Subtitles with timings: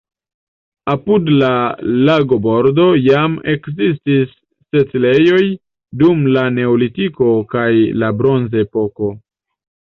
[0.91, 1.49] Apud la
[2.07, 4.31] lagobordo jam ekzistis
[4.77, 5.43] setlejoj
[6.01, 7.69] dum la neolitiko kaj
[8.01, 9.13] la bronzepoko.